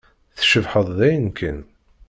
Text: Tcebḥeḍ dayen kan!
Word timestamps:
Tcebḥeḍ 0.37 0.87
dayen 0.97 1.27
kan! 1.39 1.59